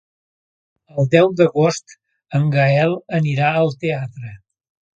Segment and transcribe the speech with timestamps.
[1.03, 1.93] El deu d'agost
[2.39, 4.37] en Gaël anirà al teatre.